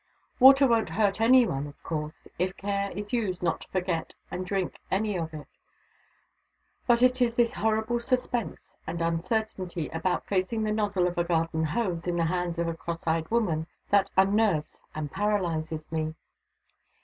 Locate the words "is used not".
2.89-3.61